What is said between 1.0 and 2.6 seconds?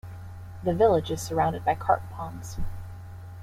is surrounded by carp ponds.